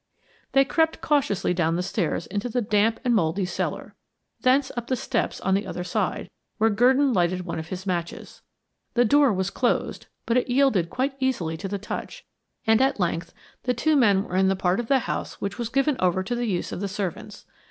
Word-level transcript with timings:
They 0.53 0.65
crept 0.65 0.99
cautiously 0.99 1.53
down 1.53 1.75
the 1.75 1.83
stairs 1.83 2.25
into 2.25 2.49
the 2.49 2.59
damp 2.59 2.99
and 3.05 3.13
moldy 3.13 3.45
cellar; 3.45 3.93
thence, 4.39 4.71
up 4.75 4.87
the 4.87 4.95
steps 4.95 5.39
on 5.41 5.53
the 5.53 5.67
other 5.67 5.83
side, 5.83 6.31
where 6.57 6.71
Gurdon 6.71 7.13
lighted 7.13 7.45
one 7.45 7.59
of 7.59 7.67
his 7.67 7.85
matches. 7.85 8.41
The 8.95 9.05
door 9.05 9.31
was 9.31 9.51
closed, 9.51 10.07
but 10.25 10.37
it 10.37 10.49
yielded 10.49 10.89
quite 10.89 11.13
easily 11.19 11.55
to 11.57 11.67
the 11.67 11.77
touch, 11.77 12.25
and 12.65 12.81
at 12.81 12.99
length 12.99 13.31
the 13.61 13.75
two 13.75 13.95
men 13.95 14.23
were 14.23 14.35
in 14.37 14.47
the 14.47 14.55
part 14.55 14.79
of 14.79 14.87
the 14.87 14.97
house 15.05 15.39
which 15.39 15.59
was 15.59 15.69
given 15.69 15.95
over 15.99 16.23
to 16.23 16.33
the 16.33 16.47
use 16.47 16.71
of 16.71 16.79
the 16.79 16.87
servants. 16.87 17.45